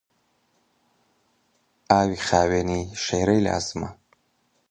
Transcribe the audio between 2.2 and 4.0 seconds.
خاوێنی شێرەی لازمە.